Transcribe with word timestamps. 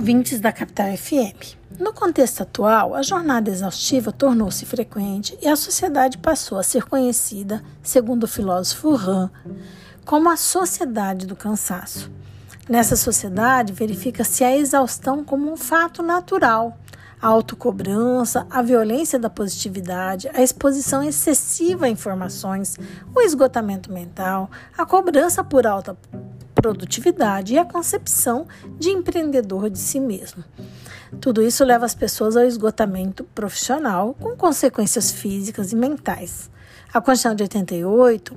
ouvintes 0.00 0.40
da 0.40 0.50
Capital 0.50 0.96
FM. 0.96 1.58
No 1.78 1.92
contexto 1.92 2.40
atual, 2.40 2.94
a 2.94 3.02
jornada 3.02 3.50
exaustiva 3.50 4.10
tornou-se 4.10 4.64
frequente 4.64 5.36
e 5.42 5.46
a 5.46 5.54
sociedade 5.54 6.16
passou 6.16 6.56
a 6.58 6.62
ser 6.62 6.84
conhecida, 6.84 7.62
segundo 7.82 8.24
o 8.24 8.28
filósofo 8.28 8.94
Ram, 8.94 9.30
como 10.06 10.30
a 10.30 10.38
sociedade 10.38 11.26
do 11.26 11.36
cansaço. 11.36 12.10
Nessa 12.66 12.96
sociedade, 12.96 13.74
verifica-se 13.74 14.42
a 14.42 14.56
exaustão 14.56 15.22
como 15.22 15.52
um 15.52 15.56
fato 15.56 16.02
natural. 16.02 16.78
A 17.20 17.26
autocobrança, 17.26 18.46
a 18.48 18.62
violência 18.62 19.18
da 19.18 19.28
positividade, 19.28 20.30
a 20.32 20.40
exposição 20.40 21.02
excessiva 21.02 21.84
a 21.84 21.90
informações, 21.90 22.78
o 23.14 23.20
esgotamento 23.20 23.92
mental, 23.92 24.50
a 24.78 24.86
cobrança 24.86 25.44
por 25.44 25.66
alta 25.66 25.94
produtividade 26.60 27.54
e 27.54 27.58
a 27.58 27.64
concepção 27.64 28.46
de 28.78 28.90
empreendedor 28.90 29.70
de 29.70 29.78
si 29.78 29.98
mesmo. 29.98 30.44
Tudo 31.20 31.42
isso 31.42 31.64
leva 31.64 31.86
as 31.86 31.94
pessoas 31.94 32.36
ao 32.36 32.44
esgotamento 32.44 33.24
profissional, 33.24 34.14
com 34.20 34.36
consequências 34.36 35.10
físicas 35.10 35.72
e 35.72 35.76
mentais. 35.76 36.50
A 36.92 37.00
Constituição 37.00 37.34
de 37.34 37.42
88 37.44 38.36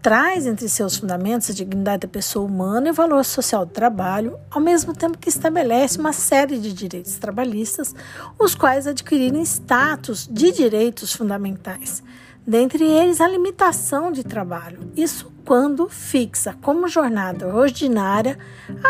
traz 0.00 0.46
entre 0.46 0.66
seus 0.68 0.96
fundamentos 0.96 1.50
a 1.50 1.52
dignidade 1.52 2.06
da 2.06 2.08
pessoa 2.08 2.46
humana 2.46 2.88
e 2.88 2.90
o 2.90 2.94
valor 2.94 3.22
social 3.24 3.66
do 3.66 3.72
trabalho, 3.72 4.38
ao 4.50 4.60
mesmo 4.60 4.94
tempo 4.94 5.18
que 5.18 5.28
estabelece 5.28 5.98
uma 5.98 6.12
série 6.12 6.58
de 6.58 6.72
direitos 6.72 7.16
trabalhistas, 7.16 7.94
os 8.38 8.54
quais 8.54 8.86
adquiriram 8.86 9.42
status 9.42 10.26
de 10.26 10.52
direitos 10.52 11.12
fundamentais, 11.12 12.02
dentre 12.46 12.84
eles 12.84 13.20
a 13.20 13.28
limitação 13.28 14.10
de 14.10 14.24
trabalho. 14.24 14.90
Isso 14.96 15.30
quando 15.44 15.88
fixa 15.88 16.56
como 16.60 16.88
jornada 16.88 17.46
ordinária 17.48 18.38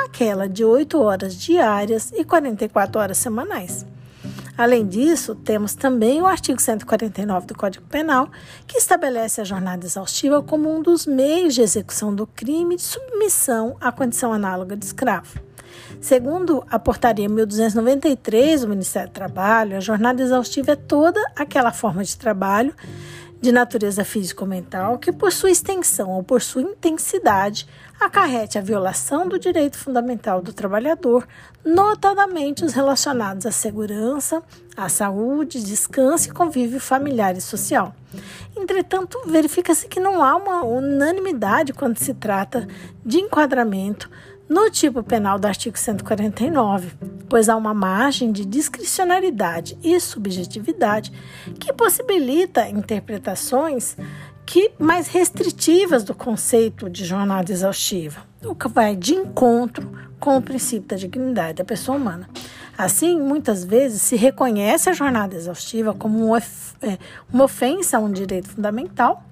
aquela 0.05 0.49
de 0.49 0.65
8 0.65 1.01
horas 1.01 1.35
diárias 1.35 2.13
e 2.13 2.25
44 2.25 3.01
horas 3.01 3.19
semanais. 3.19 3.87
Além 4.59 4.87
disso, 4.87 5.35
temos 5.35 5.75
também 5.75 6.21
o 6.21 6.27
artigo 6.27 6.61
149 6.61 7.47
do 7.47 7.55
Código 7.55 7.87
Penal, 7.87 8.29
que 8.67 8.77
estabelece 8.77 9.41
a 9.41 9.45
jornada 9.45 9.87
exaustiva 9.87 10.43
como 10.43 10.71
um 10.71 10.83
dos 10.83 11.07
meios 11.07 11.55
de 11.55 11.63
execução 11.63 12.15
do 12.15 12.27
crime 12.27 12.77
de 12.77 12.83
submissão 12.83 13.77
à 13.81 13.91
condição 13.91 14.35
análoga 14.35 14.77
de 14.77 14.85
escravo. 14.85 15.41
Segundo 15.99 16.63
a 16.71 16.79
portaria 16.79 17.27
1293 17.27 18.61
do 18.61 18.69
Ministério 18.69 19.09
do 19.09 19.15
Trabalho, 19.15 19.79
a 19.79 19.81
jornada 19.81 20.23
exaustiva 20.23 20.73
é 20.73 20.77
toda 20.77 21.21
aquela 21.35 21.73
forma 21.73 22.05
de 22.05 22.17
trabalho 22.17 22.75
de 23.41 23.51
natureza 23.53 24.05
físico-mental 24.05 24.99
que, 24.99 25.11
por 25.11 25.33
sua 25.33 25.51
extensão 25.51 26.11
ou 26.11 26.23
por 26.23 26.43
sua 26.43 26.63
intensidade, 26.63 27.67
acarrete 27.99 28.59
a 28.59 28.63
violação 28.63 29.29
do 29.29 29.39
direito 29.39 29.79
fundamental 29.79 30.43
do 30.43 30.53
trabalhador, 30.53 31.27
notadamente 31.65 32.65
os 32.65 32.73
relacionados 32.73 33.47
à 33.47 33.53
segurança, 33.53 34.43
à 34.77 34.89
saúde, 34.89 35.63
descanso 35.63 36.29
e 36.29 36.33
convívio 36.33 36.81
familiar 36.81 37.37
e 37.37 37.41
social. 37.41 37.95
Entretanto, 38.57 39.21
verifica-se 39.27 39.87
que 39.87 40.01
não 40.01 40.23
há 40.23 40.37
uma 40.37 40.65
unanimidade 40.65 41.73
quando 41.73 41.99
se 41.99 42.15
trata 42.15 42.67
de 43.05 43.19
enquadramento 43.19 44.11
no 44.51 44.69
tipo 44.69 45.01
penal 45.01 45.39
do 45.39 45.47
artigo 45.47 45.79
149, 45.79 46.91
pois 47.29 47.49
há 47.49 47.55
uma 47.55 47.73
margem 47.73 48.33
de 48.33 48.45
discricionariedade 48.45 49.79
e 49.81 49.99
subjetividade 50.01 51.13
que 51.61 51.73
possibilita 51.73 52.69
interpretações 52.69 53.97
que 54.45 54.73
mais 54.77 55.07
restritivas 55.07 56.03
do 56.03 56.17
conceito 56.17 56.91
de 56.91 57.05
jornada 57.05 57.53
exaustiva, 57.53 58.23
o 58.45 58.53
que 58.53 58.67
vai 58.67 58.97
de 58.97 59.15
encontro 59.15 59.89
com 60.19 60.37
o 60.37 60.43
princípio 60.43 60.89
da 60.89 60.97
dignidade 60.97 61.59
da 61.59 61.65
pessoa 61.65 61.97
humana. 61.97 62.29
Assim, 62.77 63.21
muitas 63.21 63.63
vezes 63.63 64.03
se 64.03 64.17
reconhece 64.17 64.91
a 64.91 64.93
jornada 64.93 65.37
exaustiva 65.37 65.95
como 65.95 66.37
é, 66.37 66.43
uma 67.33 67.45
ofensa 67.45 67.99
a 67.99 68.01
um 68.01 68.11
direito 68.11 68.49
fundamental, 68.49 69.23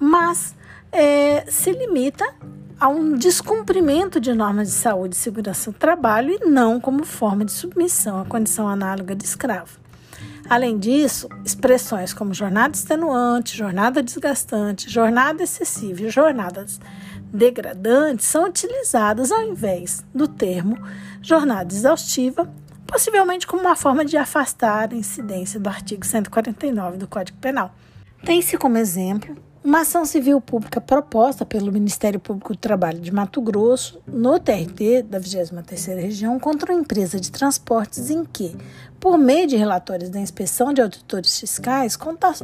mas 0.00 0.56
é, 0.90 1.44
se 1.48 1.70
limita 1.70 2.24
a 2.78 2.88
um 2.88 3.16
descumprimento 3.16 4.20
de 4.20 4.32
normas 4.32 4.68
de 4.68 4.74
saúde 4.74 5.14
e 5.14 5.18
segurança 5.18 5.70
do 5.70 5.78
trabalho 5.78 6.32
e 6.32 6.44
não 6.44 6.80
como 6.80 7.04
forma 7.04 7.44
de 7.44 7.52
submissão 7.52 8.20
à 8.20 8.24
condição 8.24 8.68
análoga 8.68 9.14
de 9.14 9.24
escravo. 9.24 9.78
Além 10.48 10.78
disso, 10.78 11.28
expressões 11.44 12.12
como 12.12 12.34
jornada 12.34 12.76
extenuante, 12.76 13.56
jornada 13.56 14.02
desgastante, 14.02 14.90
jornada 14.90 15.42
excessiva 15.42 16.02
e 16.02 16.10
jornadas 16.10 16.80
degradantes 17.32 18.26
são 18.26 18.46
utilizadas 18.46 19.32
ao 19.32 19.42
invés 19.42 20.04
do 20.14 20.28
termo 20.28 20.78
jornada 21.22 21.72
exaustiva, 21.72 22.52
possivelmente 22.86 23.46
como 23.46 23.62
uma 23.62 23.74
forma 23.74 24.04
de 24.04 24.16
afastar 24.16 24.92
a 24.92 24.96
incidência 24.96 25.58
do 25.58 25.68
artigo 25.68 26.04
149 26.04 26.98
do 26.98 27.08
Código 27.08 27.38
Penal. 27.38 27.74
Tem-se 28.24 28.58
como 28.58 28.76
exemplo 28.76 29.36
uma 29.64 29.80
ação 29.80 30.04
civil 30.04 30.42
pública 30.42 30.78
proposta 30.78 31.46
pelo 31.46 31.72
Ministério 31.72 32.20
Público 32.20 32.52
do 32.52 32.58
Trabalho 32.58 33.00
de 33.00 33.10
Mato 33.10 33.40
Grosso, 33.40 33.98
no 34.06 34.38
TRT 34.38 35.04
da 35.08 35.18
23ª 35.18 36.02
Região, 36.02 36.38
contra 36.38 36.70
uma 36.70 36.78
empresa 36.78 37.18
de 37.18 37.32
transportes 37.32 38.10
em 38.10 38.26
que, 38.26 38.54
por 39.00 39.16
meio 39.16 39.46
de 39.46 39.56
relatórios 39.56 40.10
da 40.10 40.20
inspeção 40.20 40.70
de 40.74 40.82
auditores 40.82 41.40
fiscais, 41.40 41.96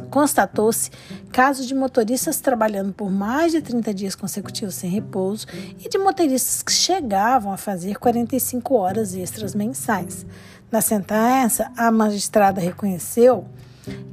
constatou-se 0.09 0.89
casos 1.31 1.67
de 1.67 1.75
motoristas 1.75 2.41
trabalhando 2.41 2.91
por 2.91 3.11
mais 3.11 3.51
de 3.51 3.61
30 3.61 3.93
dias 3.93 4.15
consecutivos 4.15 4.73
sem 4.73 4.89
repouso 4.89 5.45
e 5.79 5.87
de 5.87 5.99
motoristas 5.99 6.63
que 6.63 6.71
chegavam 6.71 7.53
a 7.53 7.57
fazer 7.57 7.99
45 7.99 8.73
horas 8.73 9.13
extras 9.13 9.53
mensais. 9.53 10.25
Na 10.71 10.81
sentença, 10.81 11.71
a 11.77 11.91
magistrada 11.91 12.59
reconheceu 12.59 13.45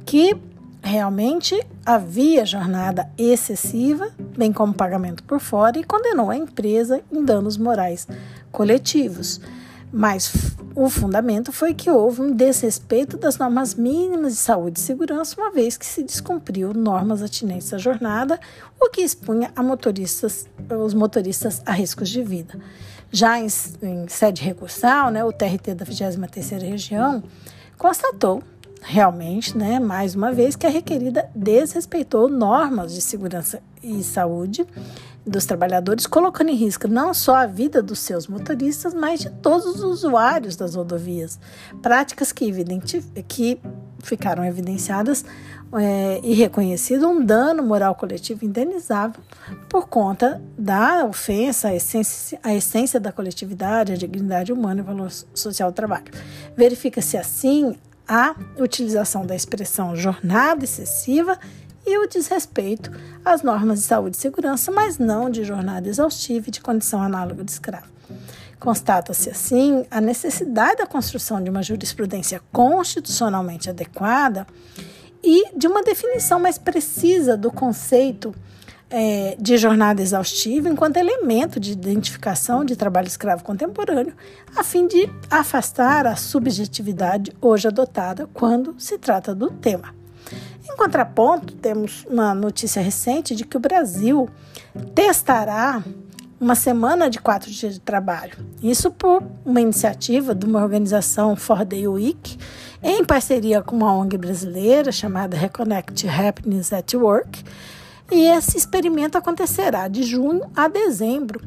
que 0.05 0.35
realmente 0.81 1.59
havia 1.85 2.45
jornada 2.45 3.09
excessiva, 3.17 4.09
bem 4.37 4.51
como 4.53 4.73
pagamento 4.73 5.23
por 5.23 5.39
fora, 5.39 5.77
e 5.77 5.83
condenou 5.83 6.29
a 6.29 6.37
empresa 6.37 7.01
em 7.11 7.23
danos 7.23 7.57
morais 7.57 8.07
coletivos. 8.51 9.41
Mas 9.91 10.31
o 10.75 10.87
fundamento 10.87 11.51
foi 11.51 11.73
que 11.73 11.89
houve 11.89 12.21
um 12.21 12.31
desrespeito 12.31 13.17
das 13.17 13.37
normas 13.37 13.73
mínimas 13.73 14.33
de 14.33 14.39
saúde 14.39 14.79
e 14.79 14.83
segurança, 14.83 15.35
uma 15.39 15.51
vez 15.51 15.77
que 15.77 15.85
se 15.85 16.03
descumpriu 16.03 16.73
normas 16.73 17.23
atinentes 17.23 17.73
à 17.73 17.77
jornada, 17.77 18.39
o 18.79 18.89
que 18.89 19.01
expunha 19.01 19.51
motoristas, 19.57 20.47
os 20.69 20.93
motoristas 20.93 21.61
a 21.65 21.71
riscos 21.71 22.09
de 22.09 22.21
vida. 22.21 22.59
Já 23.11 23.39
em, 23.39 23.47
em 23.81 24.07
sede 24.07 24.43
recursal, 24.43 25.09
né, 25.09 25.23
o 25.23 25.31
TRT 25.33 25.73
da 25.73 25.85
23ª 25.85 26.61
Região 26.61 27.23
constatou 27.75 28.43
realmente, 28.81 29.57
né, 29.57 29.79
mais 29.79 30.15
uma 30.15 30.31
vez, 30.31 30.55
que 30.55 30.65
a 30.65 30.69
requerida 30.69 31.29
desrespeitou 31.35 32.29
normas 32.29 32.93
de 32.93 33.01
segurança 33.01 33.61
e 33.83 34.03
saúde 34.03 34.65
dos 35.25 35.45
trabalhadores, 35.45 36.07
colocando 36.07 36.49
em 36.49 36.55
risco 36.55 36.87
não 36.87 37.13
só 37.13 37.35
a 37.35 37.45
vida 37.45 37.81
dos 37.83 37.99
seus 37.99 38.27
motoristas, 38.27 38.93
mas 38.93 39.19
de 39.19 39.29
todos 39.29 39.65
os 39.65 39.83
usuários 39.83 40.55
das 40.55 40.75
rodovias. 40.75 41.39
Práticas 41.81 42.31
que, 42.31 42.51
que 43.27 43.59
ficaram 44.01 44.43
evidenciadas 44.43 45.23
é, 45.73 46.19
e 46.23 46.33
reconhecido 46.33 47.07
um 47.07 47.23
dano 47.23 47.61
moral 47.61 47.93
coletivo 47.93 48.43
indenizável 48.43 49.21
por 49.67 49.87
conta 49.87 50.41
da 50.57 51.05
ofensa 51.05 51.67
à 51.67 51.75
essência, 51.75 52.39
à 52.41 52.53
essência 52.53 52.99
da 52.99 53.11
coletividade, 53.11 53.93
à 53.93 53.95
dignidade 53.95 54.51
humana 54.51 54.81
e 54.81 54.83
valor 54.83 55.11
social 55.33 55.71
do 55.71 55.75
trabalho. 55.75 56.05
Verifica-se 56.55 57.17
assim 57.17 57.75
a 58.09 58.35
utilização 58.57 59.23
da 59.23 59.35
expressão 59.35 59.95
jornada 59.95 60.63
excessiva 60.63 61.37
e 61.85 61.95
o 61.99 62.07
desrespeito 62.07 62.91
às 63.23 63.43
normas 63.43 63.81
de 63.81 63.85
saúde 63.85 64.17
e 64.17 64.19
segurança, 64.19 64.71
mas 64.71 64.97
não 64.97 65.29
de 65.29 65.43
jornada 65.43 65.87
exaustiva 65.87 66.49
e 66.49 66.51
de 66.51 66.59
condição 66.59 67.03
análoga 67.03 67.43
de 67.43 67.51
escravo. 67.51 67.87
Constata-se, 68.59 69.29
assim, 69.29 69.85
a 69.91 70.01
necessidade 70.01 70.77
da 70.77 70.87
construção 70.87 71.41
de 71.41 71.51
uma 71.51 71.61
jurisprudência 71.61 72.41
constitucionalmente 72.51 73.69
adequada 73.69 74.45
e 75.23 75.55
de 75.55 75.67
uma 75.67 75.83
definição 75.83 76.39
mais 76.39 76.57
precisa 76.57 77.37
do 77.37 77.51
conceito 77.51 78.33
é, 78.89 79.35
de 79.39 79.57
jornada 79.57 80.01
exaustiva 80.01 80.67
enquanto 80.67 80.97
elemento 80.97 81.59
de 81.59 81.71
identificação 81.71 82.65
de 82.65 82.75
trabalho 82.75 83.07
escravo 83.07 83.43
contemporâneo, 83.43 84.13
a 84.55 84.63
fim 84.63 84.87
de 84.87 85.09
afastar 85.29 86.07
a 86.07 86.15
subjetividade 86.15 87.31
hoje 87.39 87.67
adotada 87.67 88.27
quando 88.33 88.75
se 88.79 88.97
trata 88.97 89.35
do 89.35 89.51
tema. 89.51 89.93
Em 90.71 90.75
contraponto, 90.75 91.53
temos 91.55 92.05
uma 92.09 92.33
notícia 92.33 92.81
recente 92.81 93.35
de 93.35 93.45
que 93.45 93.57
o 93.57 93.59
Brasil 93.59 94.29
testará 94.93 95.83
uma 96.39 96.55
semana 96.55 97.09
de 97.09 97.19
quatro 97.19 97.51
dias 97.51 97.73
de 97.73 97.79
trabalho. 97.79 98.37
Isso 98.63 98.89
por 98.91 99.21
uma 99.43 99.59
iniciativa 99.59 100.33
de 100.33 100.45
uma 100.45 100.61
organização 100.61 101.35
For 101.35 101.65
Day 101.65 101.87
Week, 101.87 102.37
em 102.81 103.03
parceria 103.03 103.61
com 103.61 103.75
uma 103.75 103.93
ONG 103.93 104.17
brasileira 104.17 104.91
chamada 104.91 105.35
Reconnect 105.35 106.07
Happiness 106.07 106.71
at 106.71 106.93
Work, 106.93 107.43
e 108.11 108.25
esse 108.25 108.57
experimento 108.57 109.17
acontecerá 109.17 109.87
de 109.87 110.03
junho 110.03 110.49
a 110.55 110.67
dezembro 110.67 111.41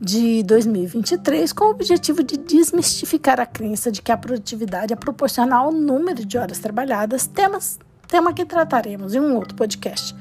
de 0.00 0.42
2023 0.44 1.52
com 1.52 1.64
o 1.64 1.70
objetivo 1.70 2.22
de 2.22 2.36
desmistificar 2.36 3.40
a 3.40 3.46
crença 3.46 3.90
de 3.90 4.00
que 4.00 4.12
a 4.12 4.16
produtividade 4.16 4.92
é 4.92 4.96
proporcional 4.96 5.66
ao 5.66 5.72
número 5.72 6.24
de 6.24 6.38
horas 6.38 6.58
trabalhadas, 6.58 7.26
temas, 7.26 7.78
tema 8.06 8.32
que 8.32 8.44
trataremos 8.44 9.14
em 9.14 9.20
um 9.20 9.34
outro 9.34 9.54
podcast. 9.56 10.14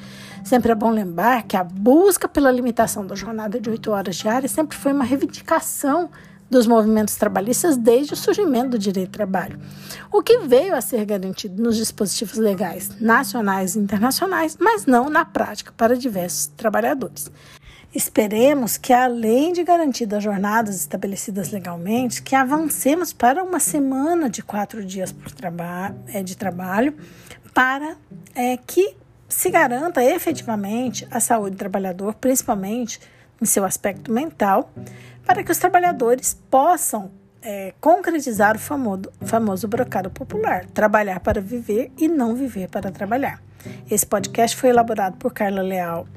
Sempre 0.43 0.71
é 0.71 0.75
bom 0.75 0.89
lembrar 0.89 1.43
que 1.43 1.55
a 1.55 1.63
busca 1.63 2.27
pela 2.27 2.51
limitação 2.51 3.05
da 3.05 3.15
jornada 3.15 3.59
de 3.59 3.69
8 3.69 3.91
horas 3.91 4.15
diárias 4.15 4.51
sempre 4.51 4.77
foi 4.77 4.93
uma 4.93 5.03
reivindicação 5.03 6.09
dos 6.49 6.65
movimentos 6.65 7.15
trabalhistas 7.15 7.77
desde 7.77 8.13
o 8.13 8.17
surgimento 8.17 8.69
do 8.69 8.79
direito 8.79 9.09
do 9.09 9.13
trabalho, 9.13 9.59
o 10.11 10.21
que 10.21 10.39
veio 10.39 10.75
a 10.75 10.81
ser 10.81 11.05
garantido 11.05 11.61
nos 11.61 11.75
dispositivos 11.75 12.37
legais 12.37 12.91
nacionais 12.99 13.75
e 13.75 13.79
internacionais, 13.79 14.57
mas 14.59 14.85
não 14.85 15.09
na 15.09 15.25
prática 15.25 15.73
para 15.75 15.95
diversos 15.95 16.47
trabalhadores. 16.47 17.29
Esperemos 17.93 18.77
que, 18.77 18.93
além 18.93 19.53
de 19.53 19.63
garantir 19.63 20.13
as 20.13 20.23
jornadas 20.23 20.75
estabelecidas 20.75 21.51
legalmente, 21.51 22.21
que 22.21 22.35
avancemos 22.35 23.13
para 23.13 23.43
uma 23.43 23.59
semana 23.59 24.29
de 24.29 24.43
quatro 24.43 24.85
dias 24.85 25.15
traba 25.35 25.95
é, 26.07 26.21
de 26.21 26.35
trabalho, 26.35 26.93
para 27.53 27.95
é, 28.35 28.57
que 28.57 28.95
se 29.27 29.49
garanta 29.49 30.03
efetivamente 30.03 31.07
a 31.09 31.19
saúde 31.19 31.55
do 31.55 31.57
trabalhador, 31.57 32.13
principalmente 32.13 32.99
em 33.41 33.45
seu 33.45 33.65
aspecto 33.65 34.11
mental, 34.11 34.71
para 35.27 35.43
que 35.43 35.51
os 35.51 35.57
trabalhadores 35.57 36.41
possam 36.49 37.11
é, 37.41 37.73
concretizar 37.81 38.55
o 38.55 38.59
famoso, 38.59 39.11
famoso 39.21 39.67
brocado 39.67 40.09
popular, 40.09 40.65
trabalhar 40.67 41.19
para 41.19 41.41
viver 41.41 41.91
e 41.97 42.07
não 42.07 42.33
viver 42.33 42.69
para 42.69 42.89
trabalhar. 42.89 43.43
Esse 43.91 44.05
podcast 44.05 44.55
foi 44.55 44.69
elaborado 44.69 45.17
por 45.17 45.33
Carla 45.33 45.61
Leal 45.61 46.07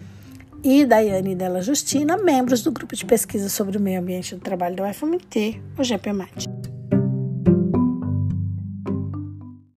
e 0.62 0.85
Daiane 0.85 1.35
Della 1.35 1.61
Justina, 1.61 2.17
membros 2.17 2.62
do 2.62 2.71
grupo 2.71 2.95
de 2.95 3.05
pesquisa 3.05 3.49
sobre 3.49 3.77
o 3.77 3.81
meio 3.81 4.01
ambiente 4.01 4.37
do 4.37 4.41
trabalho 4.41 4.77
da 4.77 4.89
UFMT, 4.89 5.61
o 5.77 5.83
GPMAT. 5.83 6.60